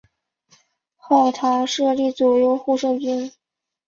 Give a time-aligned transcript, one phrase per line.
[0.95, 3.31] 后唐设立左右护圣军。